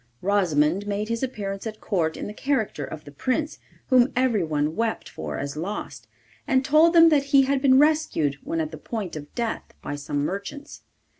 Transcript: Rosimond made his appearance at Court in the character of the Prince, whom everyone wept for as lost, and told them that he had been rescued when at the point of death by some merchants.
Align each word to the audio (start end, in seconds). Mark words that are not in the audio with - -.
Rosimond 0.23 0.87
made 0.87 1.09
his 1.09 1.21
appearance 1.21 1.67
at 1.67 1.79
Court 1.79 2.17
in 2.17 2.25
the 2.25 2.33
character 2.33 2.83
of 2.83 3.03
the 3.05 3.11
Prince, 3.11 3.59
whom 3.89 4.11
everyone 4.15 4.75
wept 4.75 5.07
for 5.07 5.37
as 5.37 5.55
lost, 5.55 6.07
and 6.47 6.65
told 6.65 6.93
them 6.93 7.09
that 7.09 7.25
he 7.25 7.43
had 7.43 7.61
been 7.61 7.77
rescued 7.77 8.39
when 8.43 8.59
at 8.59 8.71
the 8.71 8.79
point 8.79 9.15
of 9.15 9.31
death 9.35 9.75
by 9.83 9.93
some 9.95 10.25
merchants. 10.25 10.81